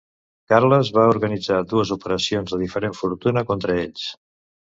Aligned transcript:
Carles 0.53 0.87
va 0.95 1.03
organitzar 1.09 1.59
dues 1.73 1.91
operacions 1.97 2.55
de 2.55 2.59
diferent 2.63 2.97
fortuna 3.01 3.47
contra 3.51 3.79
ells. 3.83 4.09